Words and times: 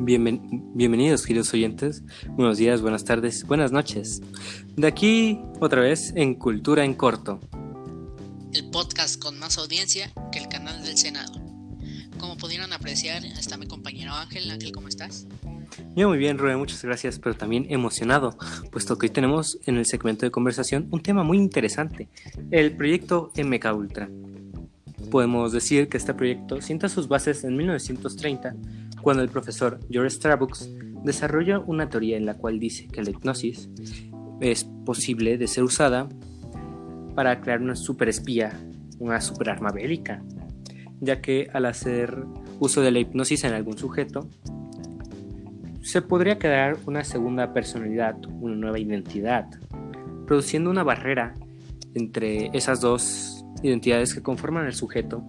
bienvenidos, 0.00 1.26
queridos 1.26 1.52
oyentes. 1.52 2.02
Buenos 2.30 2.56
días, 2.56 2.80
buenas 2.80 3.04
tardes, 3.04 3.44
buenas 3.44 3.70
noches. 3.70 4.22
De 4.76 4.86
aquí, 4.86 5.40
otra 5.60 5.82
vez, 5.82 6.12
en 6.16 6.34
Cultura 6.34 6.84
en 6.84 6.94
Corto. 6.94 7.38
El 8.52 8.70
podcast 8.70 9.20
con 9.22 9.38
más 9.38 9.58
audiencia 9.58 10.10
que 10.32 10.38
el 10.38 10.48
canal 10.48 10.82
del 10.82 10.96
Senado. 10.96 11.32
Como 12.18 12.36
pudieron 12.36 12.72
apreciar, 12.72 13.24
está 13.24 13.58
mi 13.58 13.66
compañero 13.66 14.12
Ángel. 14.12 14.50
Ángel, 14.50 14.72
¿cómo 14.72 14.88
estás? 14.88 15.26
Yo 15.94 16.08
muy 16.08 16.18
bien, 16.18 16.38
Rubén, 16.38 16.58
muchas 16.58 16.82
gracias, 16.82 17.18
pero 17.18 17.36
también 17.36 17.66
emocionado, 17.68 18.36
puesto 18.72 18.96
que 18.96 19.06
hoy 19.06 19.10
tenemos 19.10 19.58
en 19.66 19.76
el 19.76 19.86
segmento 19.86 20.24
de 20.24 20.30
conversación 20.30 20.88
un 20.90 21.02
tema 21.02 21.22
muy 21.22 21.36
interesante, 21.36 22.08
el 22.50 22.76
proyecto 22.76 23.32
MK 23.36 23.66
Ultra. 23.74 24.08
Podemos 25.10 25.52
decir 25.52 25.88
que 25.88 25.96
este 25.96 26.14
proyecto 26.14 26.60
sienta 26.60 26.88
sus 26.88 27.08
bases 27.08 27.44
en 27.44 27.56
1930 27.56 28.54
cuando 29.02 29.22
el 29.22 29.28
profesor 29.28 29.80
George 29.90 30.10
Starbucks 30.10 30.70
desarrolla 31.04 31.58
una 31.58 31.88
teoría 31.88 32.16
en 32.16 32.26
la 32.26 32.34
cual 32.34 32.58
dice 32.58 32.88
que 32.88 33.02
la 33.02 33.10
hipnosis 33.10 33.68
es 34.40 34.64
posible 34.84 35.38
de 35.38 35.46
ser 35.46 35.64
usada 35.64 36.08
para 37.14 37.40
crear 37.40 37.60
una 37.60 37.76
superespía, 37.76 38.58
una 38.98 39.20
superarma 39.20 39.70
bélica, 39.70 40.22
ya 41.00 41.20
que 41.20 41.48
al 41.52 41.66
hacer 41.66 42.24
uso 42.58 42.82
de 42.82 42.90
la 42.90 42.98
hipnosis 43.00 43.44
en 43.44 43.52
algún 43.52 43.76
sujeto, 43.76 44.28
se 45.82 46.02
podría 46.02 46.38
crear 46.38 46.76
una 46.86 47.04
segunda 47.04 47.52
personalidad, 47.52 48.16
una 48.40 48.54
nueva 48.54 48.78
identidad, 48.78 49.46
produciendo 50.26 50.70
una 50.70 50.84
barrera 50.84 51.34
entre 51.94 52.50
esas 52.56 52.80
dos 52.80 53.44
identidades 53.62 54.14
que 54.14 54.22
conforman 54.22 54.66
el 54.66 54.74
sujeto 54.74 55.24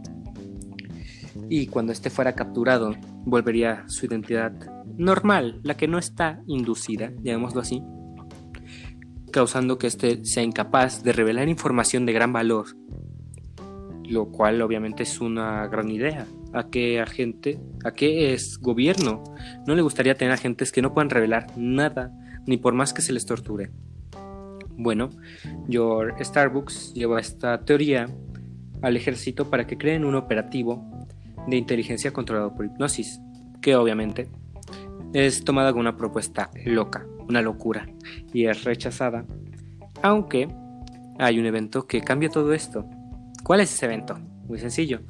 y 1.52 1.68
cuando 1.68 1.92
éste 1.92 2.10
fuera 2.10 2.32
capturado 2.32 2.96
volvería 3.26 3.84
su 3.88 4.06
identidad 4.06 4.54
normal, 4.98 5.60
la 5.64 5.76
que 5.76 5.86
no 5.86 5.98
está 5.98 6.42
inducida, 6.48 7.12
llamémoslo 7.22 7.60
así, 7.60 7.84
causando 9.34 9.78
que 9.78 9.88
éste 9.88 10.24
sea 10.24 10.44
incapaz 10.44 11.04
de 11.04 11.12
revelar 11.12 11.50
información 11.50 12.06
de 12.06 12.14
gran 12.14 12.32
valor, 12.32 12.68
lo 14.06 14.32
cual 14.32 14.62
obviamente 14.62 15.04
es 15.04 15.20
una 15.20 15.68
gran 15.68 15.92
idea. 15.92 16.26
¿A 16.54 16.70
qué 16.70 17.02
agente, 17.02 17.60
a 17.84 17.92
qué 17.92 18.34
es 18.34 18.58
gobierno? 18.58 19.22
No 19.68 19.76
le 19.76 19.82
gustaría 19.82 20.16
tener 20.16 20.34
agentes 20.34 20.72
que 20.72 20.82
no 20.82 20.94
puedan 20.94 21.10
revelar 21.10 21.48
nada, 21.58 22.14
ni 22.48 22.56
por 22.56 22.74
más 22.76 22.94
que 22.94 23.02
se 23.02 23.12
les 23.12 23.26
torture. 23.26 23.72
Bueno, 24.78 25.10
George 25.70 26.24
Starbucks 26.24 26.94
lleva 26.94 27.20
esta 27.20 27.66
teoría 27.66 28.08
al 28.82 28.96
ejército 28.96 29.50
para 29.50 29.68
que 29.68 29.78
creen 29.78 30.06
un 30.06 30.16
operativo 30.16 30.91
de 31.48 31.58
inteligencia 31.58 32.12
controlado 32.12 32.56
por 32.56 32.66
hipnosis, 32.66 33.20
que 33.62 33.76
obviamente 33.76 34.30
es 35.14 35.44
tomada 35.44 35.72
como 35.72 35.82
una 35.82 35.98
propuesta 35.98 36.50
loca, 36.66 37.06
una 37.28 37.42
locura, 37.42 37.88
y 38.34 38.46
es 38.46 38.64
rechazada, 38.64 39.26
aunque 40.02 40.48
hay 41.20 41.40
un 41.40 41.46
evento 41.46 41.88
que 41.88 42.02
cambia 42.02 42.30
todo 42.30 42.54
esto. 42.54 42.86
¿Cuál 43.44 43.62
es 43.62 43.74
ese 43.74 43.86
evento? 43.86 44.18
Muy 44.48 44.60
sencillo, 44.60 45.02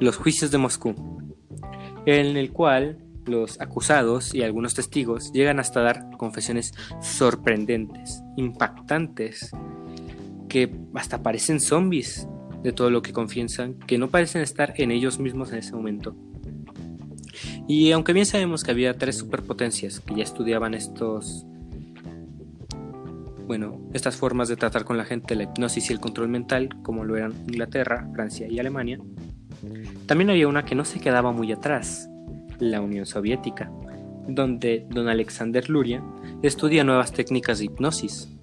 los 0.00 0.16
juicios 0.16 0.50
de 0.50 0.58
Moscú, 0.58 0.94
en 2.06 2.36
el 2.36 2.52
cual 2.52 2.98
los 3.26 3.60
acusados 3.60 4.34
y 4.34 4.42
algunos 4.42 4.74
testigos 4.74 5.32
llegan 5.32 5.58
hasta 5.58 5.80
dar 5.80 6.10
confesiones 6.16 6.74
sorprendentes, 7.00 8.22
impactantes, 8.36 9.50
que 10.48 10.74
hasta 10.94 11.22
parecen 11.22 11.60
zombies 11.60 12.28
de 12.64 12.72
todo 12.72 12.90
lo 12.90 13.02
que 13.02 13.12
confiesan, 13.12 13.74
que 13.74 13.98
no 13.98 14.08
parecen 14.08 14.42
estar 14.42 14.74
en 14.78 14.90
ellos 14.90 15.20
mismos 15.20 15.52
en 15.52 15.58
ese 15.58 15.72
momento. 15.72 16.16
Y 17.68 17.92
aunque 17.92 18.12
bien 18.12 18.26
sabemos 18.26 18.64
que 18.64 18.72
había 18.72 18.94
tres 18.94 19.18
superpotencias 19.18 20.00
que 20.00 20.16
ya 20.16 20.24
estudiaban 20.24 20.74
estos 20.74 21.46
bueno, 23.46 23.78
estas 23.92 24.16
formas 24.16 24.48
de 24.48 24.56
tratar 24.56 24.84
con 24.84 24.96
la 24.96 25.04
gente, 25.04 25.34
la 25.34 25.42
hipnosis 25.42 25.90
y 25.90 25.92
el 25.92 26.00
control 26.00 26.28
mental, 26.28 26.70
como 26.82 27.04
lo 27.04 27.16
eran 27.16 27.34
Inglaterra, 27.46 28.08
Francia 28.14 28.48
y 28.48 28.58
Alemania, 28.58 28.98
también 30.06 30.30
había 30.30 30.48
una 30.48 30.64
que 30.64 30.74
no 30.74 30.86
se 30.86 30.98
quedaba 30.98 31.30
muy 31.32 31.52
atrás, 31.52 32.08
la 32.58 32.80
Unión 32.80 33.04
Soviética, 33.04 33.70
donde 34.28 34.86
don 34.88 35.08
Alexander 35.08 35.68
Luria 35.68 36.02
estudia 36.42 36.84
nuevas 36.84 37.12
técnicas 37.12 37.58
de 37.58 37.66
hipnosis, 37.66 38.33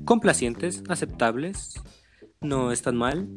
complacientes, 0.06 0.84
aceptables, 0.90 1.76
no 2.42 2.72
están 2.72 2.96
mal. 2.96 3.28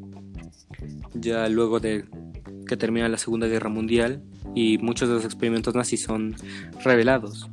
Ya 1.14 1.48
luego 1.48 1.78
de 1.80 2.04
que 2.66 2.76
termina 2.76 3.08
la 3.08 3.18
Segunda 3.18 3.46
Guerra 3.46 3.68
Mundial 3.68 4.22
y 4.54 4.78
muchos 4.78 5.08
de 5.08 5.16
los 5.16 5.24
experimentos 5.24 5.74
nazis 5.74 6.02
son 6.02 6.34
revelados 6.84 7.50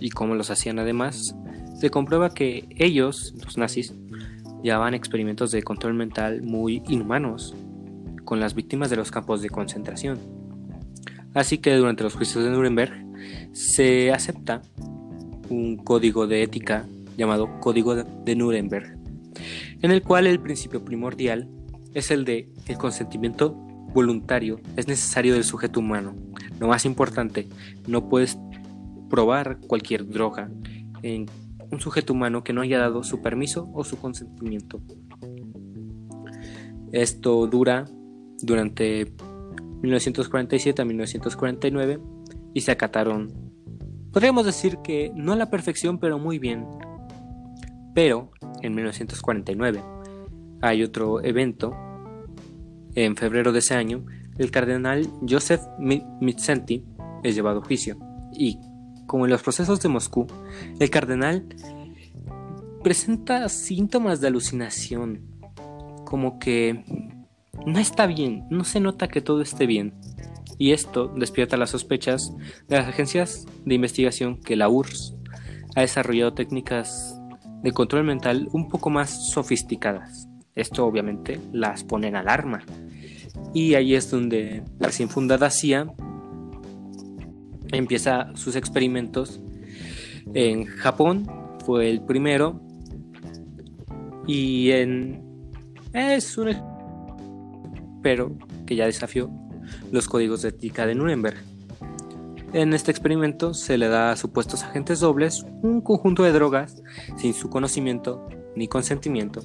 y 0.00 0.10
como 0.10 0.34
los 0.34 0.50
hacían 0.50 0.78
además, 0.78 1.36
se 1.78 1.90
comprueba 1.90 2.30
que 2.30 2.66
ellos, 2.76 3.34
los 3.44 3.56
nazis, 3.58 3.94
llevaban 4.62 4.94
experimentos 4.94 5.50
de 5.50 5.62
control 5.62 5.94
mental 5.94 6.42
muy 6.42 6.82
inhumanos 6.88 7.54
con 8.24 8.40
las 8.40 8.54
víctimas 8.54 8.90
de 8.90 8.96
los 8.96 9.10
campos 9.10 9.42
de 9.42 9.50
concentración. 9.50 10.39
Así 11.34 11.58
que 11.58 11.74
durante 11.76 12.02
los 12.02 12.14
juicios 12.14 12.44
de 12.44 12.50
Nuremberg 12.50 12.92
se 13.52 14.12
acepta 14.12 14.62
un 15.48 15.76
código 15.76 16.26
de 16.26 16.42
ética 16.42 16.86
llamado 17.16 17.60
Código 17.60 17.94
de 17.94 18.36
Nuremberg, 18.36 18.98
en 19.82 19.90
el 19.90 20.02
cual 20.02 20.26
el 20.26 20.40
principio 20.40 20.84
primordial 20.84 21.48
es 21.94 22.10
el 22.10 22.24
de 22.24 22.48
el 22.66 22.78
consentimiento 22.78 23.54
voluntario 23.92 24.60
es 24.76 24.88
necesario 24.88 25.34
del 25.34 25.44
sujeto 25.44 25.80
humano. 25.80 26.14
Lo 26.58 26.68
más 26.68 26.84
importante, 26.84 27.48
no 27.86 28.08
puedes 28.08 28.38
probar 29.08 29.58
cualquier 29.66 30.08
droga 30.08 30.50
en 31.02 31.26
un 31.70 31.80
sujeto 31.80 32.12
humano 32.12 32.44
que 32.44 32.52
no 32.52 32.62
haya 32.62 32.78
dado 32.78 33.02
su 33.02 33.20
permiso 33.20 33.68
o 33.74 33.84
su 33.84 33.98
consentimiento. 33.98 34.80
Esto 36.92 37.46
dura 37.46 37.86
durante 38.42 39.12
1947 39.82 40.82
a 40.82 40.84
1949 40.84 42.00
y 42.54 42.60
se 42.60 42.72
acataron, 42.72 43.32
podríamos 44.12 44.44
decir 44.44 44.78
que 44.82 45.12
no 45.14 45.32
a 45.32 45.36
la 45.36 45.50
perfección, 45.50 45.98
pero 45.98 46.18
muy 46.18 46.38
bien. 46.38 46.66
Pero 47.94 48.30
en 48.62 48.74
1949 48.74 49.82
hay 50.62 50.82
otro 50.82 51.22
evento, 51.24 51.74
en 52.94 53.16
febrero 53.16 53.52
de 53.52 53.60
ese 53.60 53.74
año, 53.74 54.04
el 54.38 54.50
cardenal 54.50 55.08
Joseph 55.28 55.62
Mitzenti 55.78 56.84
es 57.22 57.34
llevado 57.34 57.60
a 57.60 57.64
juicio. 57.64 57.98
Y, 58.32 58.58
como 59.06 59.24
en 59.24 59.30
los 59.30 59.42
procesos 59.42 59.80
de 59.80 59.88
Moscú, 59.88 60.26
el 60.78 60.90
cardenal 60.90 61.46
presenta 62.82 63.48
síntomas 63.48 64.20
de 64.20 64.28
alucinación, 64.28 65.26
como 66.04 66.38
que 66.38 66.84
no 67.66 67.78
está 67.78 68.06
bien, 68.06 68.44
no 68.50 68.64
se 68.64 68.80
nota 68.80 69.08
que 69.08 69.20
todo 69.20 69.42
esté 69.42 69.66
bien. 69.66 69.94
Y 70.58 70.72
esto 70.72 71.08
despierta 71.16 71.56
las 71.56 71.70
sospechas 71.70 72.32
de 72.68 72.76
las 72.76 72.88
agencias 72.88 73.46
de 73.64 73.74
investigación 73.74 74.40
que 74.40 74.56
la 74.56 74.68
URSS 74.68 75.16
ha 75.74 75.80
desarrollado 75.80 76.34
técnicas 76.34 77.18
de 77.62 77.72
control 77.72 78.04
mental 78.04 78.48
un 78.52 78.68
poco 78.68 78.90
más 78.90 79.30
sofisticadas. 79.30 80.28
Esto 80.54 80.84
obviamente 80.84 81.40
las 81.52 81.84
pone 81.84 82.08
en 82.08 82.16
alarma. 82.16 82.62
Y 83.54 83.74
ahí 83.74 83.94
es 83.94 84.10
donde 84.10 84.62
la 84.78 84.88
recién 84.88 85.08
fundada 85.08 85.50
CIA 85.50 85.86
empieza 87.72 88.34
sus 88.34 88.56
experimentos 88.56 89.40
en 90.34 90.66
Japón, 90.66 91.26
fue 91.64 91.90
el 91.90 92.02
primero, 92.02 92.60
y 94.26 94.70
en... 94.70 95.22
es 95.92 96.36
un 96.36 96.54
pero 98.02 98.32
que 98.66 98.76
ya 98.76 98.86
desafió 98.86 99.30
los 99.92 100.08
códigos 100.08 100.42
de 100.42 100.50
ética 100.50 100.86
de 100.86 100.94
Nuremberg. 100.94 101.38
En 102.52 102.74
este 102.74 102.90
experimento 102.90 103.54
se 103.54 103.78
le 103.78 103.88
da 103.88 104.10
a 104.10 104.16
supuestos 104.16 104.64
agentes 104.64 105.00
dobles 105.00 105.46
un 105.62 105.80
conjunto 105.80 106.24
de 106.24 106.32
drogas 106.32 106.82
sin 107.16 107.32
su 107.32 107.48
conocimiento 107.48 108.26
ni 108.56 108.66
consentimiento. 108.66 109.42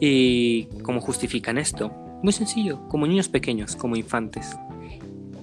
¿Y 0.00 0.64
cómo 0.82 1.00
justifican 1.00 1.58
esto? 1.58 1.90
Muy 2.22 2.32
sencillo, 2.32 2.86
como 2.88 3.06
niños 3.06 3.28
pequeños, 3.28 3.76
como 3.76 3.96
infantes. 3.96 4.56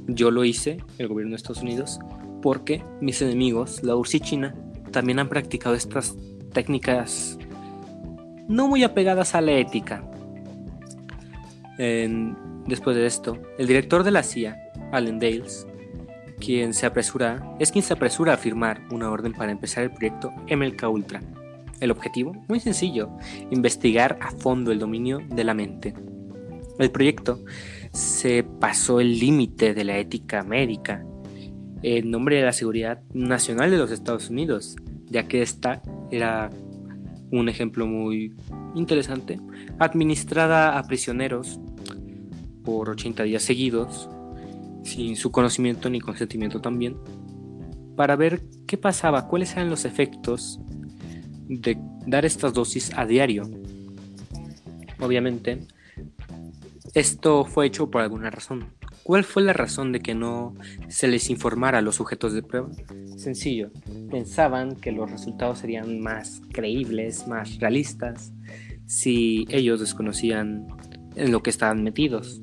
Yo 0.07 0.31
lo 0.31 0.43
hice, 0.43 0.83
el 0.97 1.07
gobierno 1.07 1.31
de 1.31 1.37
Estados 1.37 1.61
Unidos, 1.61 1.99
porque 2.41 2.83
mis 2.99 3.21
enemigos, 3.21 3.81
la 3.83 3.95
URSS 3.95 4.15
y 4.15 4.19
China, 4.19 4.55
también 4.91 5.19
han 5.19 5.29
practicado 5.29 5.75
estas 5.75 6.15
técnicas 6.51 7.37
no 8.47 8.67
muy 8.67 8.83
apegadas 8.83 9.33
a 9.33 9.41
la 9.41 9.53
ética. 9.53 10.03
Después 11.77 12.95
de 12.95 13.05
esto, 13.05 13.39
el 13.57 13.67
director 13.67 14.03
de 14.03 14.11
la 14.11 14.23
CIA, 14.23 14.57
Allen 14.91 15.19
Dales, 15.19 15.67
quien 16.39 16.73
se 16.73 16.85
apresura, 16.85 17.55
es 17.59 17.71
quien 17.71 17.83
se 17.83 17.93
apresura 17.93 18.33
a 18.33 18.37
firmar 18.37 18.81
una 18.91 19.09
orden 19.09 19.33
para 19.33 19.51
empezar 19.51 19.83
el 19.83 19.91
proyecto 19.91 20.31
MLK 20.49 20.89
Ultra. 20.89 21.21
El 21.79 21.91
objetivo, 21.91 22.33
muy 22.47 22.59
sencillo, 22.59 23.09
investigar 23.51 24.17
a 24.21 24.31
fondo 24.31 24.71
el 24.71 24.79
dominio 24.79 25.19
de 25.29 25.43
la 25.43 25.53
mente. 25.53 25.93
El 26.79 26.91
proyecto 26.91 27.43
se 27.91 28.43
pasó 28.43 28.99
el 28.99 29.19
límite 29.19 29.73
de 29.73 29.83
la 29.83 29.97
ética 29.97 30.43
médica 30.43 31.05
en 31.83 32.09
nombre 32.09 32.37
de 32.37 32.43
la 32.43 32.53
seguridad 32.53 33.01
nacional 33.13 33.69
de 33.69 33.77
los 33.77 33.91
Estados 33.91 34.29
Unidos, 34.29 34.75
ya 35.05 35.27
que 35.27 35.41
esta 35.41 35.81
era 36.09 36.49
un 37.31 37.49
ejemplo 37.49 37.85
muy 37.85 38.33
interesante, 38.75 39.39
administrada 39.79 40.77
a 40.77 40.83
prisioneros 40.83 41.59
por 42.63 42.89
80 42.89 43.23
días 43.23 43.43
seguidos, 43.43 44.09
sin 44.83 45.15
su 45.15 45.31
conocimiento 45.31 45.89
ni 45.89 45.99
consentimiento 45.99 46.61
también, 46.61 46.97
para 47.95 48.15
ver 48.15 48.43
qué 48.67 48.77
pasaba, 48.77 49.27
cuáles 49.27 49.53
eran 49.53 49.69
los 49.69 49.85
efectos 49.85 50.59
de 51.47 51.77
dar 52.07 52.25
estas 52.25 52.53
dosis 52.53 52.91
a 52.95 53.05
diario. 53.05 53.43
Obviamente, 54.99 55.67
esto 56.93 57.45
fue 57.45 57.67
hecho 57.67 57.89
por 57.89 58.01
alguna 58.01 58.29
razón. 58.29 58.67
¿Cuál 59.03 59.25
fue 59.25 59.43
la 59.43 59.51
razón 59.51 59.91
de 59.91 59.99
que 59.99 60.15
no 60.15 60.55
se 60.87 61.09
les 61.09 61.29
informara 61.29 61.79
a 61.79 61.81
los 61.81 61.95
sujetos 61.95 62.33
de 62.33 62.41
prueba? 62.41 62.69
Sencillo, 63.17 63.69
pensaban 64.09 64.77
que 64.77 64.93
los 64.93 65.11
resultados 65.11 65.59
serían 65.59 65.99
más 65.99 66.41
creíbles, 66.51 67.27
más 67.27 67.59
realistas, 67.59 68.31
si 68.85 69.45
ellos 69.49 69.81
desconocían 69.81 70.67
en 71.15 71.31
lo 71.31 71.43
que 71.43 71.49
estaban 71.49 71.83
metidos. 71.83 72.41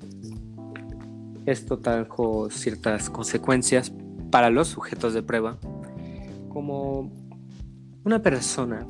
Esto 1.47 1.79
trajo 1.79 2.51
ciertas 2.51 3.09
consecuencias 3.09 3.93
para 4.31 4.51
los 4.51 4.69
sujetos 4.69 5.15
de 5.15 5.23
prueba, 5.23 5.59
como 6.51 7.11
una 8.05 8.23
persona 8.23 8.87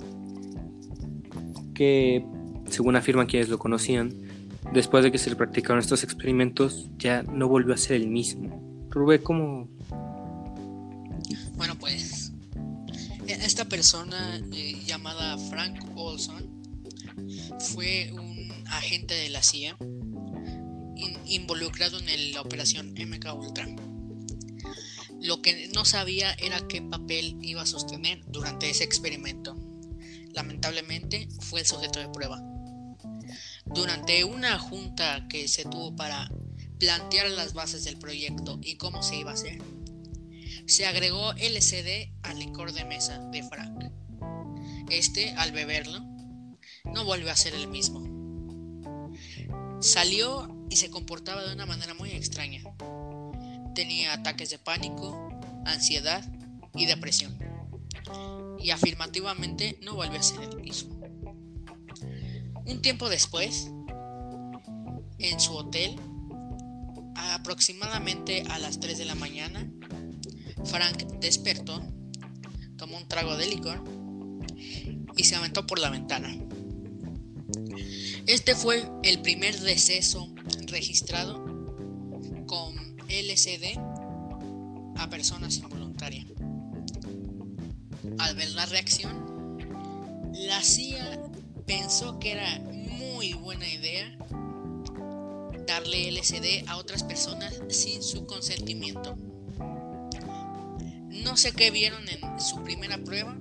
que, 1.73 2.26
según 2.66 2.96
afirman 2.96 3.26
quienes 3.26 3.49
lo 3.49 3.58
conocían, 3.58 4.30
después 4.73 5.05
de 5.05 5.12
que 5.12 5.19
se 5.19 5.31
le 5.31 5.37
practicaron 5.37 5.79
estos 5.79 6.05
experimentos, 6.05 6.89
ya 6.99 7.23
no 7.23 7.49
volvió 7.49 7.75
a 7.75 7.77
ser 7.77 7.97
el 7.97 8.09
mismo. 8.09 8.87
Rubé, 8.91 9.23
¿cómo? 9.23 9.69
Bueno, 11.57 11.77
pues 11.79 12.33
e-, 13.27 13.45
esta 13.45 13.65
persona 13.67 14.41
eh, 14.53 14.83
llamada 14.85 15.39
Frank 15.39 15.79
Olson 15.95 16.49
fue 17.59 18.11
un 18.12 18.51
agente 18.67 19.15
de 19.15 19.31
la 19.31 19.43
CIA 19.43 19.77
involucrado 21.27 21.99
en 21.99 22.33
la 22.33 22.41
operación 22.41 22.93
MK 22.93 23.35
Ultra. 23.35 23.69
Lo 25.21 25.43
que 25.43 25.71
no 25.75 25.85
sabía 25.85 26.33
era 26.33 26.67
qué 26.67 26.83
papel 26.83 27.37
iba 27.41 27.62
a 27.62 27.67
sostener 27.67 28.25
durante 28.27 28.71
ese 28.71 28.85
experimento. 28.85 29.57
Lamentablemente 30.33 31.29
fue 31.41 31.61
el 31.61 31.67
sujeto 31.67 32.01
de 32.01 32.09
prueba. 32.09 32.43
Durante 33.72 34.25
una 34.25 34.58
junta 34.58 35.26
que 35.28 35.46
se 35.46 35.64
tuvo 35.64 35.94
para 35.94 36.31
plantear 36.78 37.31
las 37.31 37.55
bases 37.55 37.84
del 37.84 37.99
proyecto 37.99 38.58
y 38.62 38.76
cómo 38.76 39.02
se 39.02 39.17
iba 39.17 39.31
a 39.31 39.34
hacer, 39.34 39.62
se 40.67 40.87
agregó 40.87 41.32
LCD 41.32 42.12
al 42.22 42.38
licor 42.38 42.72
de 42.72 42.84
mesa 42.84 43.19
de 43.31 43.43
Frank. 43.44 43.84
Este, 44.88 45.31
al 45.34 45.52
beberlo, 45.52 46.00
no 46.84 47.05
volvió 47.05 47.31
a 47.31 47.37
ser 47.37 47.55
el 47.55 47.69
mismo. 47.69 48.02
Salió 49.81 50.66
y 50.69 50.76
se 50.76 50.90
comportaba 50.90 51.44
de 51.44 51.55
una 51.55 51.66
manera 51.66 51.94
muy 51.94 52.11
extraña. 52.11 52.62
Tenía 53.75 54.12
ataques 54.12 54.50
de 54.50 54.58
pánico, 54.58 55.31
ansiedad 55.64 56.25
y 56.75 56.87
depresión. 56.87 57.38
Y 58.58 58.70
afirmativamente 58.70 59.78
no 59.82 59.94
volvió 59.94 60.19
a 60.19 60.23
ser 60.23 60.40
el 60.43 60.61
mismo. 60.61 61.00
Un 62.67 62.83
tiempo 62.83 63.09
después, 63.09 63.71
en 65.19 65.41
su 65.41 65.55
hotel, 65.55 65.97
aproximadamente 67.15 68.43
a 68.49 68.59
las 68.59 68.81
3 68.81 68.99
de 68.99 69.05
la 69.05 69.15
mañana, 69.15 69.71
Frank 70.65 71.05
despertó, 71.21 71.83
tomó 72.77 72.97
un 72.97 73.09
trago 73.09 73.37
de 73.37 73.47
licor 73.47 73.83
y 75.17 75.25
se 75.25 75.37
aventó 75.37 75.67
por 75.67 75.79
la 75.79 75.91
ventana. 75.91 76.35
Este 78.27 78.55
fue 78.55 78.89
el 79.03 79.21
primer 79.21 79.59
deceso 79.61 80.33
registrado 80.67 81.45
con 82.47 82.97
LCD 83.09 83.79
a 84.97 85.09
personas 85.11 85.57
involuntarias. 85.57 86.27
Al 88.19 88.37
ver 88.37 88.51
la 88.51 88.67
reacción, 88.67 89.59
la 90.33 90.62
CIA 90.62 91.29
pensó 91.71 92.19
que 92.19 92.33
era 92.33 92.59
muy 92.99 93.33
buena 93.35 93.69
idea 93.69 94.19
darle 95.69 96.09
LCD 96.09 96.69
a 96.69 96.79
otras 96.79 97.05
personas 97.05 97.55
sin 97.69 98.03
su 98.03 98.27
consentimiento. 98.27 99.15
No 101.07 101.37
sé 101.37 101.53
qué 101.53 101.71
vieron 101.71 102.03
en 102.09 102.41
su 102.41 102.65
primera 102.65 102.99
prueba. 102.99 103.39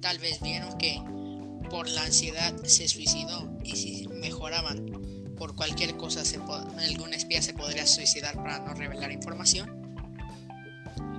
Tal 0.00 0.20
vez 0.20 0.40
vieron 0.40 0.78
que 0.78 1.02
por 1.68 1.88
la 1.88 2.04
ansiedad 2.04 2.54
se 2.62 2.86
suicidó 2.86 3.58
y 3.64 3.74
si 3.74 4.06
mejoraban 4.06 4.86
por 5.36 5.56
cualquier 5.56 5.96
cosa 5.96 6.22
algún 6.78 7.12
espía 7.12 7.42
se 7.42 7.54
podría 7.54 7.88
suicidar 7.88 8.36
para 8.36 8.60
no 8.60 8.72
revelar 8.72 9.10
información. 9.10 9.98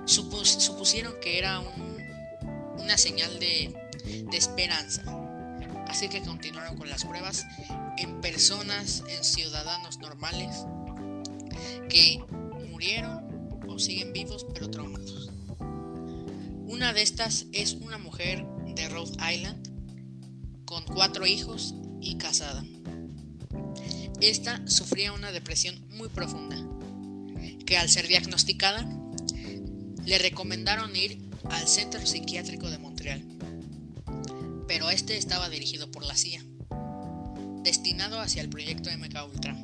supusieron 0.05 1.19
que 1.19 1.37
era 1.37 1.59
una 2.77 2.97
señal 2.97 3.37
de 3.39 3.75
esperanza 4.31 5.26
Así 5.87 6.09
que 6.09 6.21
continuaron 6.21 6.77
con 6.77 6.89
las 6.89 7.05
pruebas 7.05 7.45
en 7.97 8.21
personas, 8.21 9.03
en 9.09 9.23
ciudadanos 9.23 9.97
normales 9.99 10.65
que 11.89 12.19
murieron 12.69 13.59
o 13.67 13.79
siguen 13.79 14.13
vivos 14.13 14.45
pero 14.53 14.69
traumados. 14.69 15.31
Una 16.67 16.93
de 16.93 17.01
estas 17.01 17.45
es 17.53 17.73
una 17.73 17.97
mujer 17.97 18.45
de 18.75 18.89
Rhode 18.89 19.33
Island 19.33 20.65
con 20.65 20.83
cuatro 20.83 21.25
hijos 21.25 21.73
y 22.01 22.17
casada. 22.17 22.63
Esta 24.21 24.67
sufría 24.67 25.13
una 25.13 25.31
depresión 25.31 25.87
muy 25.89 26.09
profunda, 26.09 26.57
que 27.65 27.77
al 27.77 27.89
ser 27.89 28.07
diagnosticada 28.07 28.85
le 30.05 30.17
recomendaron 30.17 30.95
ir 30.95 31.29
al 31.49 31.67
Centro 31.67 32.05
Psiquiátrico 32.05 32.69
de 32.69 32.77
Montreal 32.77 33.36
pero 34.67 34.89
este 34.89 35.17
estaba 35.17 35.49
dirigido 35.49 35.89
por 35.91 36.05
la 36.05 36.15
CIA, 36.15 36.43
destinado 37.63 38.19
hacia 38.19 38.41
el 38.41 38.49
proyecto 38.49 38.89
MK 38.91 39.33
Ultra. 39.33 39.55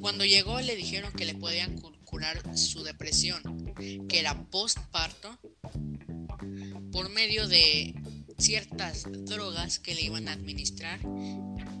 Cuando 0.00 0.24
llegó 0.24 0.60
le 0.60 0.76
dijeron 0.76 1.12
que 1.12 1.24
le 1.24 1.34
podían 1.34 1.80
curar 2.04 2.56
su 2.56 2.84
depresión, 2.84 3.74
que 4.08 4.20
era 4.20 4.48
postparto, 4.50 5.38
por 6.92 7.10
medio 7.10 7.48
de 7.48 7.94
ciertas 8.38 9.04
drogas 9.26 9.78
que 9.78 9.94
le 9.94 10.02
iban 10.02 10.28
a 10.28 10.32
administrar 10.32 11.00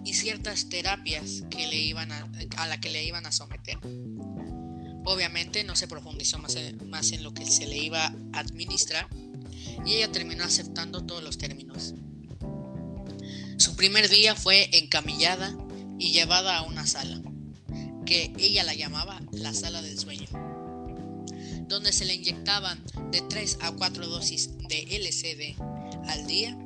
y 0.04 0.14
ciertas 0.14 0.68
terapias 0.68 1.42
que 1.50 1.66
le 1.66 1.76
iban 1.76 2.12
a, 2.12 2.30
a 2.56 2.66
la 2.66 2.80
que 2.80 2.90
le 2.90 3.04
iban 3.04 3.26
a 3.26 3.32
someter. 3.32 3.78
Obviamente 5.04 5.62
no 5.62 5.76
se 5.76 5.86
profundizó 5.86 6.38
más 6.38 6.56
más 6.84 7.12
en 7.12 7.22
lo 7.22 7.32
que 7.32 7.46
se 7.46 7.66
le 7.66 7.78
iba 7.78 8.06
a 8.06 8.38
administrar, 8.38 9.08
y 9.84 9.94
ella 9.94 10.12
terminó 10.12 10.44
aceptando 10.44 11.04
todos 11.04 11.22
los 11.22 11.38
términos. 11.38 11.94
Su 13.58 13.76
primer 13.76 14.08
día 14.08 14.34
fue 14.34 14.68
encamillada 14.78 15.56
y 15.98 16.12
llevada 16.12 16.58
a 16.58 16.62
una 16.62 16.86
sala, 16.86 17.20
que 18.04 18.32
ella 18.38 18.64
la 18.64 18.74
llamaba 18.74 19.20
la 19.32 19.52
sala 19.52 19.82
del 19.82 19.98
sueño, 19.98 20.28
donde 21.68 21.92
se 21.92 22.04
le 22.04 22.14
inyectaban 22.14 22.82
de 23.10 23.22
3 23.22 23.58
a 23.62 23.72
4 23.72 24.06
dosis 24.06 24.50
de 24.68 24.82
LCD 24.96 25.60
al 26.08 26.26
día 26.26 26.56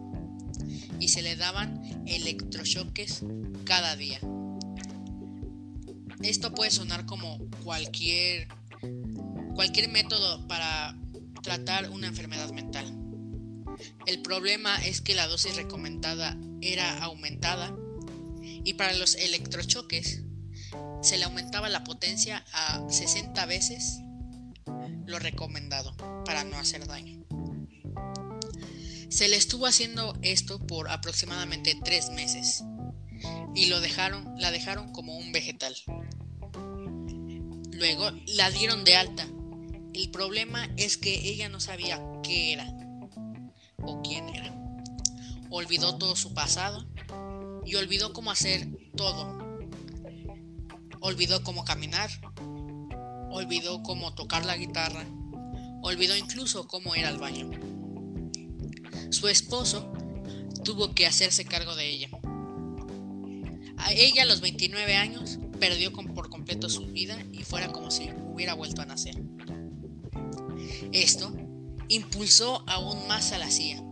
y 0.98 1.08
se 1.08 1.22
le 1.22 1.36
daban 1.36 2.04
electrochoques 2.06 3.22
cada 3.64 3.96
día. 3.96 4.20
Esto 6.22 6.52
puede 6.52 6.70
sonar 6.70 7.06
como 7.06 7.38
cualquier 7.64 8.48
cualquier 9.54 9.90
método 9.90 10.46
para 10.46 10.96
tratar 11.42 11.90
una 11.90 12.08
enfermedad 12.08 12.50
mental. 12.52 12.86
El 14.06 14.22
problema 14.22 14.76
es 14.84 15.00
que 15.00 15.14
la 15.14 15.26
dosis 15.26 15.56
recomendada 15.56 16.36
era 16.60 17.02
aumentada 17.02 17.74
y 18.42 18.74
para 18.74 18.92
los 18.94 19.14
electrochoques 19.14 20.22
se 21.02 21.18
le 21.18 21.24
aumentaba 21.24 21.68
la 21.68 21.84
potencia 21.84 22.44
a 22.52 22.84
60 22.88 23.46
veces 23.46 24.00
lo 25.06 25.18
recomendado 25.18 25.96
para 26.24 26.44
no 26.44 26.56
hacer 26.58 26.86
daño. 26.86 27.24
Se 29.08 29.28
le 29.28 29.36
estuvo 29.36 29.66
haciendo 29.66 30.16
esto 30.22 30.64
por 30.66 30.88
aproximadamente 30.88 31.76
tres 31.82 32.10
meses 32.10 32.62
y 33.54 33.66
lo 33.66 33.80
dejaron, 33.80 34.34
la 34.38 34.50
dejaron 34.50 34.92
como 34.92 35.16
un 35.16 35.32
vegetal. 35.32 35.74
Luego 37.72 38.10
la 38.26 38.50
dieron 38.50 38.84
de 38.84 38.96
alta 38.96 39.26
el 39.92 40.10
problema 40.10 40.68
es 40.76 40.96
que 40.96 41.14
ella 41.28 41.48
no 41.48 41.60
sabía 41.60 42.00
qué 42.22 42.52
era 42.52 42.66
o 43.82 44.02
quién 44.02 44.28
era. 44.28 44.54
Olvidó 45.50 45.96
todo 45.96 46.16
su 46.16 46.32
pasado 46.34 46.86
y 47.64 47.74
olvidó 47.74 48.12
cómo 48.12 48.30
hacer 48.30 48.68
todo. 48.96 49.38
Olvidó 51.00 51.42
cómo 51.42 51.64
caminar, 51.64 52.10
olvidó 53.30 53.82
cómo 53.82 54.14
tocar 54.14 54.44
la 54.44 54.56
guitarra, 54.56 55.06
olvidó 55.82 56.14
incluso 56.16 56.68
cómo 56.68 56.94
ir 56.94 57.06
al 57.06 57.18
baño. 57.18 57.50
Su 59.10 59.28
esposo 59.28 59.92
tuvo 60.62 60.94
que 60.94 61.06
hacerse 61.06 61.44
cargo 61.44 61.74
de 61.74 61.88
ella. 61.88 62.10
A 63.78 63.92
ella 63.92 64.22
a 64.22 64.26
los 64.26 64.42
29 64.42 64.94
años 64.94 65.38
perdió 65.58 65.90
por 65.92 66.28
completo 66.28 66.68
su 66.68 66.86
vida 66.86 67.18
y 67.32 67.44
fuera 67.44 67.72
como 67.72 67.90
si 67.90 68.10
hubiera 68.10 68.54
vuelto 68.54 68.82
a 68.82 68.86
nacer. 68.86 69.29
Esto 70.92 71.32
impulsó 71.88 72.64
aún 72.68 73.06
más 73.06 73.32
a 73.32 73.38
la 73.38 73.50
CIA 73.50 73.82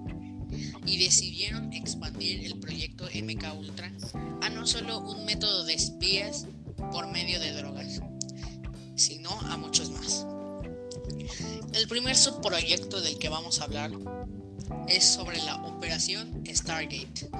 y 0.86 0.98
decidieron 0.98 1.72
expandir 1.72 2.44
el 2.44 2.58
proyecto 2.58 3.04
MK 3.04 3.58
Ultra 3.58 3.92
a 4.40 4.48
no 4.48 4.66
solo 4.66 5.00
un 5.00 5.24
método 5.24 5.64
de 5.64 5.74
espías 5.74 6.46
por 6.92 7.06
medio 7.08 7.38
de 7.40 7.52
drogas, 7.52 8.00
sino 8.96 9.30
a 9.30 9.56
muchos 9.56 9.90
más. 9.90 10.26
El 11.72 11.86
primer 11.86 12.16
subproyecto 12.16 13.00
del 13.00 13.18
que 13.18 13.28
vamos 13.28 13.60
a 13.60 13.64
hablar 13.64 13.92
es 14.88 15.04
sobre 15.04 15.38
la 15.42 15.56
operación 15.64 16.42
Stargate. 16.46 17.30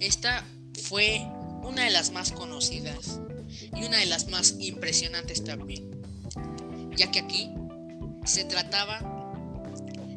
Esta 0.00 0.44
fue 0.82 1.20
una 1.62 1.84
de 1.84 1.90
las 1.90 2.10
más 2.10 2.32
conocidas 2.32 3.20
y 3.76 3.84
una 3.84 3.98
de 3.98 4.06
las 4.06 4.28
más 4.28 4.56
impresionantes 4.58 5.44
también, 5.44 6.02
ya 6.96 7.10
que 7.10 7.20
aquí 7.20 7.50
se 8.24 8.44
trataba 8.44 9.00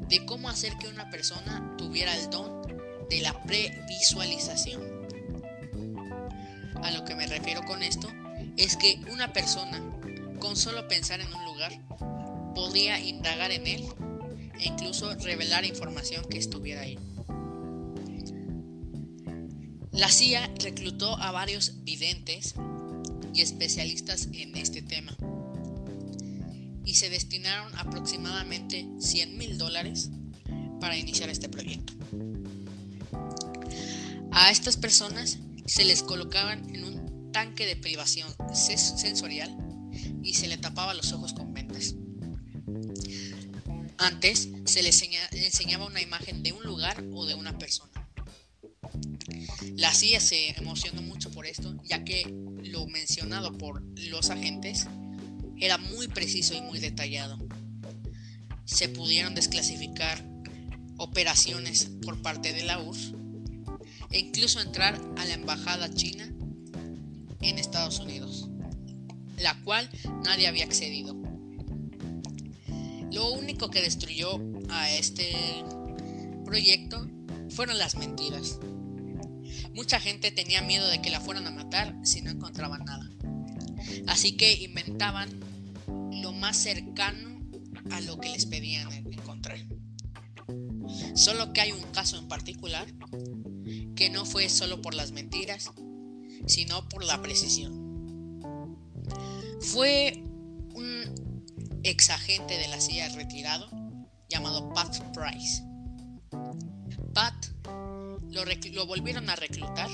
de 0.10 0.26
cómo 0.26 0.50
hacer 0.50 0.78
que 0.78 0.88
una 0.88 1.10
persona 1.10 1.76
tuviera 1.78 2.16
el 2.16 2.30
don 2.30 2.62
de 3.10 3.22
la 3.22 3.42
previsualización. 3.44 4.82
A 6.82 6.92
lo 6.92 7.06
que 7.06 7.16
me 7.16 7.28
refiero 7.28 7.64
con 7.64 7.82
esto 7.82 8.10
es 8.58 8.76
que 8.78 9.00
una 9.12 9.34
persona 9.34 9.82
con 10.40 10.56
solo 10.56 10.88
pensar 10.88 11.22
en 11.22 11.34
un 11.34 11.46
lugar 11.46 11.72
podía 12.54 13.00
indagar 13.00 13.52
en 13.52 13.66
él 13.66 13.86
e 14.60 14.68
incluso 14.68 15.14
revelar 15.16 15.66
información 15.66 16.26
que 16.30 16.38
estuviera 16.38 16.82
ahí. 16.82 17.00
La 19.92 20.10
CIA 20.10 20.52
reclutó 20.60 21.18
a 21.18 21.32
varios 21.32 21.84
videntes 21.84 22.56
y 23.34 23.42
especialistas 23.42 24.28
en 24.34 24.56
este 24.58 24.82
tema 24.82 25.16
y 26.86 26.96
se 26.96 27.10
destinaron 27.10 27.74
aproximadamente 27.78 28.88
100 29.00 29.38
mil 29.38 29.58
dólares 29.58 30.10
para 30.80 30.98
iniciar 30.98 31.30
este 31.30 31.50
proyecto. 31.50 31.94
A 34.32 34.52
estas 34.52 34.78
personas 34.78 35.40
se 35.66 35.86
les 35.86 36.04
colocaban 36.04 36.74
en 36.76 36.84
un 36.84 37.32
tanque 37.32 37.66
de 37.66 37.76
privación 37.76 38.28
sensorial 38.54 39.56
y 40.24 40.34
se 40.34 40.48
le 40.48 40.58
tapaba 40.58 40.94
los 40.94 41.12
ojos 41.14 41.34
con 41.34 41.54
vendas. 41.54 41.96
Antes 43.98 44.50
se 44.66 44.84
les 44.84 45.02
enseñaba 45.32 45.86
una 45.86 46.02
imagen 46.02 46.44
de 46.44 46.52
un 46.52 46.64
lugar 46.64 47.04
o 47.14 47.26
de 47.26 47.36
una 47.36 47.58
persona. 47.58 47.92
La 49.76 49.94
CIA 49.94 50.20
se 50.20 50.50
emocionó 50.60 51.02
mucho 51.02 51.32
por 51.32 51.46
esto, 51.46 51.76
ya 51.84 52.04
que 52.04 52.26
lo 52.64 52.86
mencionado 52.88 53.58
por 53.58 53.82
los 53.98 54.30
agentes 54.30 54.88
era 55.64 55.78
muy 55.78 56.10
preciso 56.10 56.54
y 56.54 56.62
muy 56.62 56.80
detallado. 56.80 57.40
Se 58.66 58.90
pudieron 58.90 59.34
desclasificar 59.34 60.22
operaciones 60.98 61.90
por 62.04 62.22
parte 62.22 62.52
de 62.52 62.64
la 62.64 62.80
URSS 62.80 63.14
e 64.12 64.20
incluso 64.20 64.60
entrar 64.60 65.00
a 65.18 65.26
la 65.26 65.34
embajada 65.34 65.90
china 65.94 66.30
en 67.40 67.60
Estados 67.60 68.00
Unidos, 68.00 68.50
la 69.38 69.58
cual 69.64 69.90
nadie 70.26 70.48
había 70.48 70.66
accedido. 70.66 71.16
Lo 73.12 73.32
único 73.32 73.70
que 73.70 73.82
destruyó 73.82 74.42
a 74.70 74.92
este 74.92 75.34
proyecto 76.44 77.08
fueron 77.50 77.78
las 77.78 77.96
mentiras. 77.96 78.60
Mucha 79.74 80.02
gente 80.02 80.32
tenía 80.32 80.62
miedo 80.62 80.90
de 80.90 81.02
que 81.02 81.10
la 81.10 81.22
fueran 81.22 81.48
a 81.48 81.52
matar 81.52 81.96
si 82.04 82.22
no 82.22 82.32
encontraban 82.32 82.84
nada. 82.84 83.10
Así 84.08 84.36
que 84.36 84.54
inventaban 84.54 85.53
más 86.44 86.58
cercano 86.58 87.40
a 87.90 88.02
lo 88.02 88.20
que 88.20 88.28
les 88.28 88.46
pedían 88.46 88.92
encontrar. 88.92 89.66
Solo 91.16 91.54
que 91.54 91.62
hay 91.62 91.72
un 91.72 91.82
caso 91.94 92.18
en 92.18 92.28
particular 92.28 92.86
que 93.96 94.10
no 94.10 94.26
fue 94.26 94.50
solo 94.50 94.82
por 94.82 94.94
las 94.94 95.14
mentiras, 95.14 95.72
sino 96.46 96.90
por 96.90 97.06
la 97.06 97.22
precisión. 97.22 98.76
Fue 99.62 100.22
un 100.74 101.46
ex 101.84 102.10
agente 102.10 102.58
de 102.58 102.68
la 102.68 102.82
CIA 102.82 103.08
retirado 103.16 103.70
llamado 104.28 104.74
Pat 104.74 105.00
Price. 105.14 105.64
Pat 107.14 107.46
lo, 108.32 108.44
lo 108.44 108.86
volvieron 108.86 109.30
a 109.30 109.38
reclutar 109.38 109.90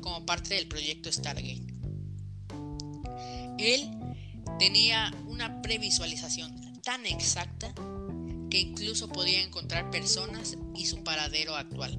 como 0.00 0.24
parte 0.24 0.54
del 0.54 0.66
proyecto 0.66 1.12
Stargate. 1.12 1.74
Él 3.58 3.99
tenía 4.60 5.10
una 5.26 5.62
previsualización 5.62 6.82
tan 6.82 7.06
exacta 7.06 7.72
que 8.50 8.60
incluso 8.60 9.08
podía 9.08 9.40
encontrar 9.42 9.90
personas 9.90 10.58
y 10.76 10.84
su 10.84 11.02
paradero 11.02 11.56
actual. 11.56 11.98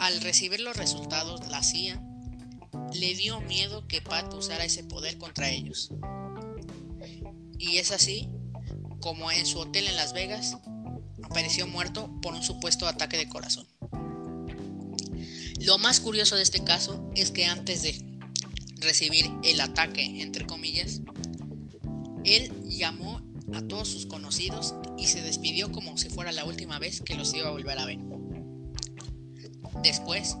Al 0.00 0.20
recibir 0.22 0.58
los 0.58 0.76
resultados, 0.76 1.46
la 1.48 1.62
CIA 1.62 2.02
le 2.94 3.14
dio 3.14 3.40
miedo 3.42 3.86
que 3.86 4.02
Pat 4.02 4.34
usara 4.34 4.64
ese 4.64 4.82
poder 4.82 5.18
contra 5.18 5.50
ellos. 5.50 5.90
Y 7.56 7.76
es 7.76 7.92
así 7.92 8.28
como 9.00 9.30
en 9.30 9.46
su 9.46 9.60
hotel 9.60 9.86
en 9.86 9.94
Las 9.94 10.14
Vegas 10.14 10.56
apareció 11.22 11.68
muerto 11.68 12.10
por 12.20 12.34
un 12.34 12.42
supuesto 12.42 12.88
ataque 12.88 13.16
de 13.16 13.28
corazón. 13.28 13.68
Lo 15.60 15.78
más 15.78 16.00
curioso 16.00 16.34
de 16.34 16.42
este 16.42 16.64
caso 16.64 17.08
es 17.14 17.30
que 17.30 17.46
antes 17.46 17.82
de 17.82 18.13
recibir 18.84 19.30
el 19.42 19.60
ataque, 19.60 20.22
entre 20.22 20.46
comillas, 20.46 21.00
él 22.24 22.52
llamó 22.64 23.20
a 23.52 23.62
todos 23.62 23.88
sus 23.88 24.06
conocidos 24.06 24.74
y 24.96 25.06
se 25.06 25.22
despidió 25.22 25.70
como 25.70 25.96
si 25.98 26.08
fuera 26.08 26.32
la 26.32 26.44
última 26.44 26.78
vez 26.78 27.00
que 27.00 27.14
los 27.14 27.34
iba 27.34 27.48
a 27.48 27.52
volver 27.52 27.78
a 27.78 27.86
ver. 27.86 27.98
Después 29.82 30.36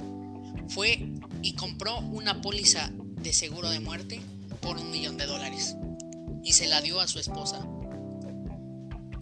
fue 0.68 1.12
y 1.42 1.54
compró 1.54 1.98
una 2.00 2.40
póliza 2.40 2.90
de 2.94 3.32
seguro 3.32 3.68
de 3.68 3.80
muerte 3.80 4.20
por 4.60 4.78
un 4.78 4.90
millón 4.90 5.16
de 5.16 5.26
dólares 5.26 5.76
y 6.42 6.52
se 6.52 6.68
la 6.68 6.80
dio 6.80 7.00
a 7.00 7.06
su 7.06 7.18
esposa. 7.18 7.66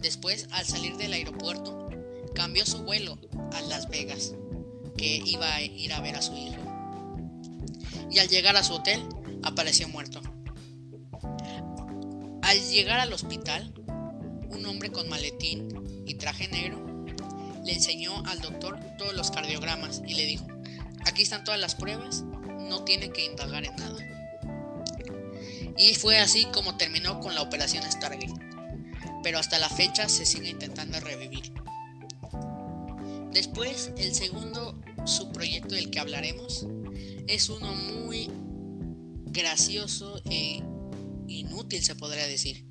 Después, 0.01 0.47
al 0.51 0.65
salir 0.65 0.97
del 0.97 1.13
aeropuerto, 1.13 1.89
cambió 2.35 2.65
su 2.65 2.83
vuelo 2.83 3.17
a 3.53 3.61
Las 3.61 3.89
Vegas, 3.89 4.33
que 4.97 5.21
iba 5.25 5.53
a 5.53 5.61
ir 5.61 5.93
a 5.93 6.01
ver 6.01 6.15
a 6.15 6.21
su 6.21 6.35
hijo 6.35 6.62
y 8.13 8.19
al 8.19 8.27
llegar 8.27 8.55
a 8.55 8.63
su 8.63 8.73
hotel 8.73 9.03
apareció 9.41 9.87
muerto. 9.89 10.21
Al 12.43 12.59
llegar 12.69 12.99
al 12.99 13.11
hospital, 13.11 13.73
un 14.49 14.65
hombre 14.65 14.91
con 14.91 15.09
maletín 15.09 16.03
y 16.05 16.13
traje 16.15 16.47
negro 16.47 16.83
le 17.65 17.73
enseñó 17.73 18.23
al 18.27 18.39
doctor 18.41 18.77
todos 18.97 19.15
los 19.15 19.31
cardiogramas 19.31 20.01
y 20.05 20.15
le 20.15 20.25
dijo, 20.25 20.45
aquí 21.05 21.23
están 21.23 21.43
todas 21.43 21.59
las 21.59 21.75
pruebas, 21.75 22.23
no 22.59 22.83
tiene 22.83 23.09
que 23.09 23.25
indagar 23.25 23.65
en 23.65 23.75
nada. 23.77 23.97
Y 25.77 25.95
fue 25.95 26.19
así 26.19 26.45
como 26.45 26.77
terminó 26.77 27.19
con 27.19 27.33
la 27.33 27.41
operación 27.41 27.89
Stargate, 27.89 28.33
pero 29.23 29.39
hasta 29.39 29.57
la 29.59 29.69
fecha 29.69 30.07
se 30.09 30.25
sigue 30.25 30.49
intentando 30.49 30.99
revivir. 30.99 31.53
Después, 33.31 33.91
el 33.97 34.13
segundo 34.13 34.77
subproyecto 35.05 35.73
del 35.73 35.89
que 35.89 35.99
hablaremos 35.99 36.67
es 37.27 37.49
uno 37.49 37.73
muy 37.73 38.29
gracioso 39.25 40.21
e 40.29 40.61
inútil, 41.27 41.83
se 41.83 41.95
podría 41.95 42.27
decir, 42.27 42.65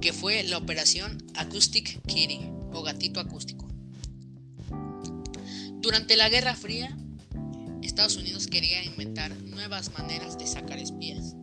que 0.00 0.12
fue 0.12 0.42
la 0.44 0.58
operación 0.58 1.22
Acoustic 1.34 2.00
Kitty 2.06 2.40
o 2.72 2.82
gatito 2.82 3.20
acústico. 3.20 3.68
Durante 5.80 6.16
la 6.16 6.28
Guerra 6.28 6.54
Fría, 6.54 6.96
Estados 7.82 8.16
Unidos 8.16 8.46
quería 8.48 8.84
inventar 8.84 9.34
nuevas 9.42 9.92
maneras 9.92 10.36
de 10.38 10.46
sacar 10.46 10.78
espías. 10.78 11.36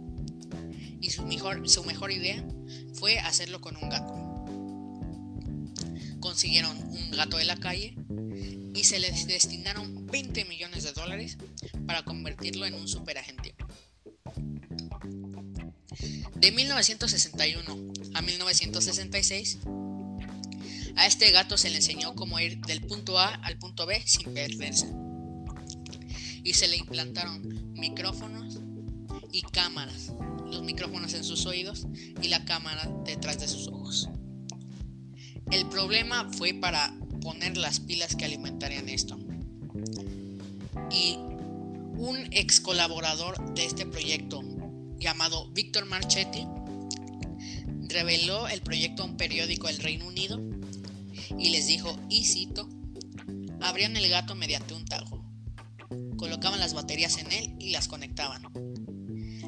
Y 1.00 1.10
su 1.10 1.26
mejor, 1.26 1.68
su 1.70 1.84
mejor 1.84 2.12
idea 2.12 2.46
fue 2.94 3.20
hacerlo 3.20 3.62
con 3.62 3.76
un 3.78 3.90
gato. 3.90 4.14
Consiguieron 6.20 6.78
un 6.78 7.12
gato 7.12 7.38
de 7.38 7.46
la 7.46 7.58
calle 7.58 7.96
y 8.74 8.84
se 8.84 9.00
les 9.00 9.28
destinaron 9.28 10.08
20 10.08 10.46
millones 10.46 10.84
de 10.84 10.94
dólares 10.94 11.38
para 11.86 12.04
convertirlo 12.04 12.66
en 12.66 12.76
un 12.76 12.88
superagente. 12.88 13.56
De 16.36 16.52
1961 16.52 17.94
a 18.14 18.22
1966, 18.22 19.60
a 20.96 21.08
este 21.08 21.32
gato 21.32 21.58
se 21.58 21.70
le 21.70 21.78
enseñó 21.78 22.16
cómo 22.16 22.40
ir 22.40 22.60
del 22.62 22.82
punto 22.82 23.18
A 23.18 23.30
al 23.36 23.58
punto 23.58 23.86
B 23.86 24.02
sin 24.06 24.34
perderse. 24.34 24.92
Y 26.44 26.54
se 26.54 26.68
le 26.68 26.78
implantaron 26.78 27.74
micrófonos 27.74 28.60
y 29.32 29.42
cámaras. 29.42 30.12
Los 30.46 30.64
micrófonos 30.64 31.14
en 31.14 31.24
sus 31.24 31.46
oídos 31.46 31.88
y 32.22 32.28
la 32.28 32.46
cámara 32.46 32.92
detrás 33.06 33.40
de 33.40 33.48
sus 33.48 33.68
ojos. 33.68 34.10
El 35.52 35.68
problema 35.70 36.30
fue 36.32 36.54
para 36.54 36.94
poner 37.24 37.56
las 37.58 37.80
pilas 37.80 38.16
que 38.16 38.26
alimentarían 38.26 38.90
esto. 38.90 39.18
Y 40.92 41.18
un 41.98 42.28
ex 42.32 42.60
colaborador 42.60 43.54
de 43.56 43.66
este 43.66 43.86
proyecto 43.86 44.44
llamado 45.00 45.50
Víctor 45.52 45.86
Marchetti 45.86 46.46
reveló 47.88 48.48
el 48.48 48.62
proyecto 48.62 49.04
a 49.04 49.06
un 49.06 49.18
periódico 49.18 49.68
del 49.68 49.78
Reino 49.78 50.06
Unido 50.06 50.40
y 51.40 51.50
les 51.50 51.68
dijo, 51.68 51.98
y 52.10 52.26
cito, 52.26 52.68
abrían 53.62 53.96
el 53.96 54.10
gato 54.10 54.36
mediante 54.36 54.74
un 54.74 54.86
tajo, 54.86 55.24
colocaban 56.18 56.60
las 56.60 56.74
baterías 56.74 57.18
en 57.18 57.32
él 57.32 57.56
y 57.58 57.72
las 57.72 57.88
conectaban. 57.88 58.44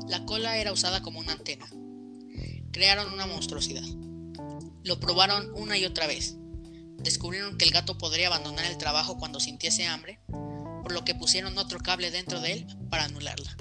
La 0.07 0.25
cola 0.25 0.57
era 0.57 0.71
usada 0.71 1.01
como 1.01 1.19
una 1.19 1.33
antena. 1.33 1.67
Crearon 2.71 3.11
una 3.13 3.25
monstruosidad. 3.25 3.85
Lo 4.83 4.99
probaron 4.99 5.51
una 5.55 5.77
y 5.77 5.85
otra 5.85 6.07
vez. 6.07 6.37
Descubrieron 7.05 7.59
que 7.59 7.65
el 7.65 7.71
gato 7.71 7.99
podría 7.99 8.27
abandonar 8.27 8.65
el 8.65 8.79
trabajo 8.79 9.19
cuando 9.19 9.39
sintiese 9.39 9.85
hambre, 9.85 10.19
por 10.27 10.91
lo 10.91 11.05
que 11.05 11.13
pusieron 11.13 11.55
otro 11.59 11.77
cable 11.77 12.09
dentro 12.09 12.41
de 12.41 12.53
él 12.53 12.67
para 12.89 13.03
anularla. 13.03 13.55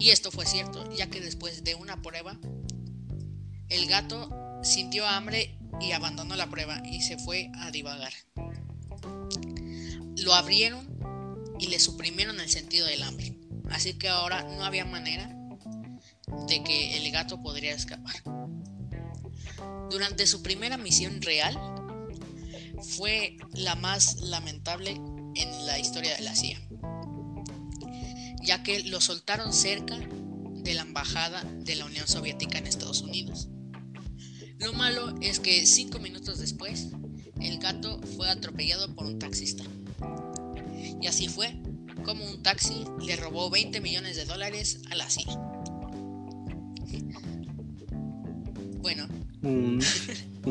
Y 0.00 0.10
esto 0.10 0.32
fue 0.32 0.44
cierto, 0.44 0.92
ya 0.92 1.06
que 1.06 1.20
después 1.20 1.62
de 1.62 1.76
una 1.76 2.02
prueba, 2.02 2.36
el 3.68 3.86
gato 3.86 4.28
sintió 4.64 5.06
hambre 5.06 5.56
y 5.80 5.92
abandonó 5.92 6.34
la 6.34 6.50
prueba 6.50 6.82
y 6.84 7.00
se 7.00 7.16
fue 7.16 7.52
a 7.60 7.70
divagar. 7.70 8.12
Lo 10.16 10.34
abrieron 10.34 10.98
y 11.60 11.68
le 11.68 11.78
suprimieron 11.78 12.40
el 12.40 12.48
sentido 12.48 12.88
del 12.88 13.04
hambre, 13.04 13.38
así 13.70 13.94
que 13.94 14.08
ahora 14.08 14.42
no 14.42 14.64
había 14.64 14.84
manera 14.84 15.32
de 16.48 16.64
que 16.64 16.96
el 16.96 17.12
gato 17.12 17.40
podría 17.40 17.72
escapar. 17.72 18.16
Durante 19.90 20.26
su 20.26 20.42
primera 20.42 20.76
misión 20.76 21.22
real, 21.22 21.73
fue 22.84 23.36
la 23.52 23.74
más 23.74 24.20
lamentable 24.20 24.92
en 25.34 25.66
la 25.66 25.78
historia 25.78 26.14
de 26.16 26.22
la 26.22 26.34
CIA, 26.34 26.60
ya 28.42 28.62
que 28.62 28.84
lo 28.84 29.00
soltaron 29.00 29.52
cerca 29.52 29.96
de 29.96 30.74
la 30.74 30.82
embajada 30.82 31.42
de 31.44 31.76
la 31.76 31.86
Unión 31.86 32.06
Soviética 32.06 32.58
en 32.58 32.66
Estados 32.66 33.02
Unidos. 33.02 33.48
Lo 34.58 34.72
malo 34.72 35.14
es 35.20 35.40
que 35.40 35.66
cinco 35.66 35.98
minutos 35.98 36.38
después, 36.38 36.88
el 37.40 37.58
gato 37.58 38.00
fue 38.16 38.30
atropellado 38.30 38.94
por 38.94 39.06
un 39.06 39.18
taxista. 39.18 39.64
Y 41.00 41.06
así 41.06 41.28
fue 41.28 41.54
como 42.04 42.24
un 42.24 42.42
taxi 42.42 42.84
le 43.02 43.16
robó 43.16 43.50
20 43.50 43.80
millones 43.80 44.16
de 44.16 44.24
dólares 44.24 44.80
a 44.90 44.94
la 44.94 45.08
CIA. 45.08 45.53
Bueno. 48.84 49.08
Un, 49.42 49.80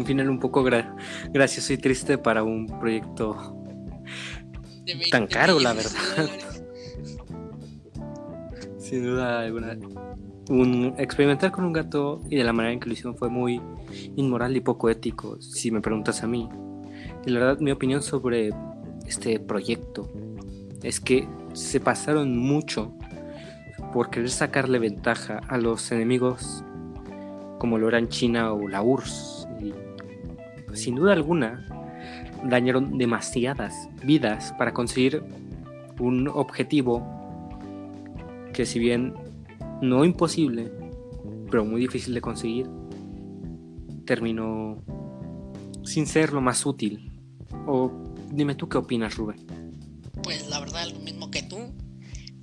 final 0.07 0.27
un 0.27 0.39
poco 0.39 0.63
gracioso 0.63 1.71
y 1.71 1.77
triste 1.77 2.17
para 2.17 2.41
un 2.41 2.65
proyecto 2.79 3.63
tan 5.11 5.27
caro, 5.27 5.59
la 5.59 5.73
verdad. 5.73 5.91
Sin 8.79 9.03
duda 9.03 9.41
alguna 9.41 9.77
un, 10.49 10.95
experimentar 10.97 11.51
con 11.51 11.63
un 11.63 11.73
gato 11.73 12.21
y 12.27 12.37
de 12.37 12.43
la 12.43 12.53
manera 12.53 12.73
en 12.73 12.79
que 12.79 12.87
lo 12.87 12.93
hicieron 12.93 13.15
fue 13.15 13.29
muy 13.29 13.61
inmoral 14.15 14.57
y 14.57 14.61
poco 14.61 14.89
ético, 14.89 15.39
si 15.39 15.69
me 15.69 15.79
preguntas 15.79 16.23
a 16.23 16.27
mí. 16.27 16.49
Y 17.27 17.29
la 17.29 17.39
verdad, 17.39 17.59
mi 17.59 17.69
opinión 17.69 18.01
sobre 18.01 18.49
este 19.05 19.39
proyecto 19.39 20.11
es 20.81 20.99
que 20.99 21.27
se 21.53 21.79
pasaron 21.79 22.35
mucho 22.35 22.97
por 23.93 24.09
querer 24.09 24.31
sacarle 24.31 24.79
ventaja 24.79 25.39
a 25.47 25.59
los 25.59 25.91
enemigos 25.91 26.65
como 27.63 27.77
lo 27.77 27.87
eran 27.87 28.09
China 28.09 28.51
o 28.51 28.67
la 28.67 28.81
URSS. 28.81 29.47
Y 29.61 30.75
sin 30.75 30.95
duda 30.95 31.13
alguna, 31.13 31.65
dañaron 32.43 32.97
demasiadas 32.97 33.87
vidas 34.03 34.53
para 34.57 34.73
conseguir 34.73 35.23
un 35.97 36.27
objetivo 36.27 37.07
que 38.51 38.65
si 38.65 38.79
bien 38.79 39.13
no 39.81 40.03
imposible, 40.03 40.73
pero 41.49 41.63
muy 41.63 41.79
difícil 41.79 42.13
de 42.13 42.19
conseguir, 42.19 42.69
terminó 44.05 44.83
sin 45.85 46.05
ser 46.05 46.33
lo 46.33 46.41
más 46.41 46.65
útil. 46.65 47.13
O 47.65 47.93
dime 48.29 48.55
tú 48.55 48.67
qué 48.67 48.77
opinas, 48.77 49.15
Rubén. 49.15 49.37
Pues 50.21 50.49
la 50.49 50.59
verdad, 50.59 50.89
lo 50.91 50.99
mismo 50.99 51.31
que 51.31 51.43
tú. 51.43 51.73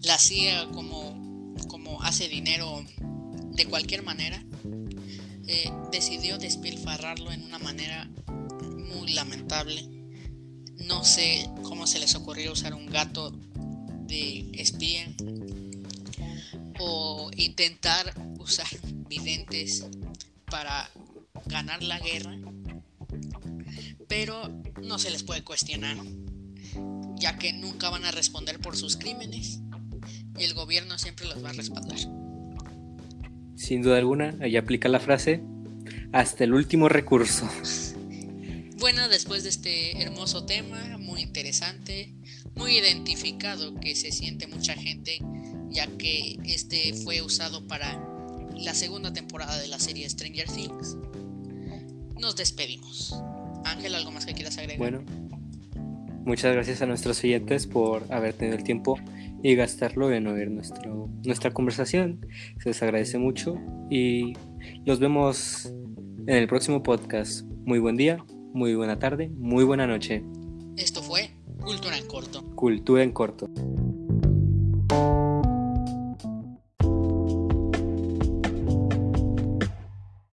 La 0.00 0.16
CIA 0.16 0.70
como, 0.72 1.54
como 1.68 2.00
hace 2.04 2.26
dinero 2.26 2.86
de 3.50 3.66
cualquier 3.66 4.02
manera, 4.02 4.42
eh, 5.52 5.68
decidió 5.90 6.38
despilfarrarlo 6.38 7.32
en 7.32 7.42
una 7.42 7.58
manera 7.58 8.08
muy 8.28 9.12
lamentable. 9.14 9.84
No 10.76 11.02
sé 11.02 11.50
cómo 11.64 11.88
se 11.88 11.98
les 11.98 12.14
ocurrió 12.14 12.52
usar 12.52 12.72
un 12.72 12.86
gato 12.86 13.32
de 14.06 14.48
espía 14.52 15.12
o 16.78 17.32
intentar 17.36 18.14
usar 18.38 18.68
videntes 19.08 19.84
para 20.44 20.88
ganar 21.46 21.82
la 21.82 21.98
guerra, 21.98 22.38
pero 24.06 24.48
no 24.80 25.00
se 25.00 25.10
les 25.10 25.24
puede 25.24 25.42
cuestionar, 25.42 25.96
ya 27.16 27.38
que 27.38 27.52
nunca 27.54 27.90
van 27.90 28.04
a 28.04 28.12
responder 28.12 28.60
por 28.60 28.76
sus 28.76 28.96
crímenes 28.96 29.58
y 30.38 30.44
el 30.44 30.54
gobierno 30.54 30.96
siempre 30.96 31.26
los 31.26 31.44
va 31.44 31.50
a 31.50 31.54
respaldar. 31.54 32.19
Sin 33.60 33.82
duda 33.82 33.98
alguna, 33.98 34.34
ahí 34.40 34.56
aplica 34.56 34.88
la 34.88 35.00
frase, 35.00 35.42
hasta 36.12 36.44
el 36.44 36.54
último 36.54 36.88
recurso. 36.88 37.46
Bueno, 38.78 39.06
después 39.10 39.42
de 39.42 39.50
este 39.50 40.00
hermoso 40.00 40.46
tema, 40.46 40.96
muy 40.96 41.20
interesante, 41.20 42.14
muy 42.54 42.78
identificado 42.78 43.78
que 43.78 43.94
se 43.94 44.12
siente 44.12 44.46
mucha 44.46 44.72
gente 44.72 45.18
ya 45.68 45.86
que 45.98 46.38
este 46.42 46.94
fue 46.94 47.20
usado 47.20 47.66
para 47.68 48.02
la 48.56 48.72
segunda 48.72 49.12
temporada 49.12 49.58
de 49.58 49.68
la 49.68 49.78
serie 49.78 50.08
Stranger 50.08 50.50
Things. 50.50 50.96
Nos 52.18 52.36
despedimos. 52.36 53.14
Ángel, 53.66 53.94
¿algo 53.94 54.10
más 54.10 54.24
que 54.24 54.32
quieras 54.32 54.56
agregar? 54.56 54.78
Bueno, 54.78 55.04
muchas 56.24 56.54
gracias 56.54 56.80
a 56.80 56.86
nuestros 56.86 57.22
oyentes 57.22 57.66
por 57.66 58.10
haber 58.10 58.32
tenido 58.32 58.56
el 58.56 58.64
tiempo 58.64 58.98
y 59.42 59.54
gastarlo 59.54 60.12
en 60.12 60.26
oír 60.26 60.50
nuestro, 60.50 61.08
nuestra 61.24 61.50
conversación. 61.50 62.26
Se 62.58 62.70
les 62.70 62.82
agradece 62.82 63.18
mucho 63.18 63.56
y 63.90 64.34
los 64.84 65.00
vemos 65.00 65.72
en 66.26 66.36
el 66.36 66.46
próximo 66.46 66.82
podcast. 66.82 67.44
Muy 67.64 67.78
buen 67.78 67.96
día, 67.96 68.24
muy 68.52 68.74
buena 68.74 68.98
tarde, 68.98 69.30
muy 69.36 69.64
buena 69.64 69.86
noche. 69.86 70.24
Esto 70.76 71.02
fue 71.02 71.30
Cultura 71.60 71.96
en 71.96 72.06
Corto. 72.06 72.44
Cultura 72.54 73.02
en 73.02 73.12
Corto. 73.12 73.48